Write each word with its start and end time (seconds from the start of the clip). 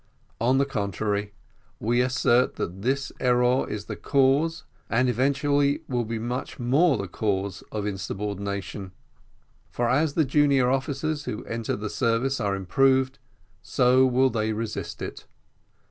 On 0.39 0.57
the 0.57 0.65
contrary, 0.65 1.31
we 1.79 2.01
assert 2.01 2.55
that 2.55 2.81
this 2.81 3.11
error 3.19 3.69
is 3.69 3.85
the 3.85 3.95
cause, 3.95 4.63
and 4.89 5.07
eventually 5.07 5.83
will 5.87 6.05
be 6.05 6.17
much 6.17 6.57
more 6.57 6.97
the 6.97 7.07
cause, 7.07 7.63
of 7.71 7.85
insubordination; 7.85 8.93
for 9.69 9.87
as 9.87 10.15
the 10.15 10.25
junior 10.25 10.71
officers 10.71 11.25
who 11.25 11.45
enter 11.45 11.75
the 11.75 11.87
service 11.87 12.41
are 12.41 12.55
improved, 12.55 13.19
so 13.61 14.03
will 14.07 14.31
they 14.31 14.53
resist 14.53 15.03
it. 15.03 15.27